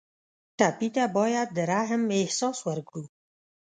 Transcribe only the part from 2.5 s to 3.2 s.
ورکړو.